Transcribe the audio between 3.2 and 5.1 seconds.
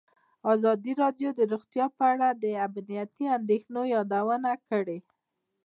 اندېښنو یادونه کړې.